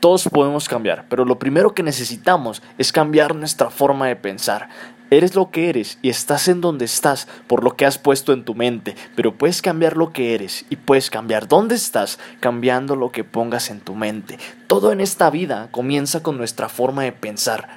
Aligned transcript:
Todos 0.00 0.30
podemos 0.30 0.66
cambiar, 0.66 1.04
pero 1.10 1.26
lo 1.26 1.38
primero 1.38 1.74
que 1.74 1.82
necesitamos 1.82 2.62
es 2.78 2.90
cambiar 2.90 3.34
nuestra 3.34 3.68
forma 3.68 4.06
de 4.06 4.16
pensar. 4.16 4.70
Eres 5.10 5.34
lo 5.34 5.50
que 5.50 5.68
eres 5.68 5.98
y 6.00 6.08
estás 6.08 6.48
en 6.48 6.62
donde 6.62 6.86
estás 6.86 7.28
por 7.48 7.64
lo 7.64 7.76
que 7.76 7.84
has 7.84 7.98
puesto 7.98 8.32
en 8.32 8.44
tu 8.44 8.54
mente, 8.54 8.94
pero 9.14 9.36
puedes 9.36 9.60
cambiar 9.60 9.98
lo 9.98 10.12
que 10.12 10.34
eres 10.34 10.64
y 10.70 10.76
puedes 10.76 11.10
cambiar 11.10 11.48
dónde 11.48 11.74
estás 11.74 12.18
cambiando 12.38 12.96
lo 12.96 13.12
que 13.12 13.24
pongas 13.24 13.70
en 13.70 13.80
tu 13.80 13.94
mente. 13.94 14.38
Todo 14.68 14.90
en 14.92 15.02
esta 15.02 15.28
vida 15.28 15.68
comienza 15.70 16.22
con 16.22 16.38
nuestra 16.38 16.70
forma 16.70 17.02
de 17.02 17.12
pensar. 17.12 17.68